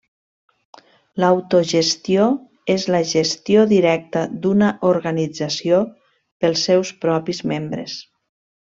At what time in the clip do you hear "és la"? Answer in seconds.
2.77-3.03